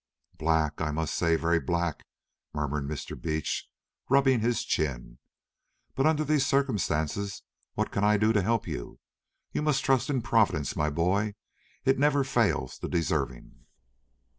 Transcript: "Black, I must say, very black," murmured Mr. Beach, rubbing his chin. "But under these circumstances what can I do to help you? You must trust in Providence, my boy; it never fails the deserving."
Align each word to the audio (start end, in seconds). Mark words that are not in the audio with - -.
"Black, 0.39 0.81
I 0.81 0.89
must 0.89 1.13
say, 1.13 1.35
very 1.35 1.59
black," 1.59 2.07
murmured 2.55 2.85
Mr. 2.85 3.15
Beach, 3.15 3.69
rubbing 4.09 4.39
his 4.39 4.63
chin. 4.63 5.19
"But 5.93 6.07
under 6.07 6.23
these 6.23 6.43
circumstances 6.43 7.43
what 7.75 7.91
can 7.91 8.03
I 8.03 8.17
do 8.17 8.33
to 8.33 8.41
help 8.41 8.65
you? 8.65 8.99
You 9.51 9.61
must 9.61 9.85
trust 9.85 10.09
in 10.09 10.23
Providence, 10.23 10.75
my 10.75 10.89
boy; 10.89 11.35
it 11.85 11.99
never 11.99 12.23
fails 12.23 12.79
the 12.79 12.89
deserving." 12.89 13.65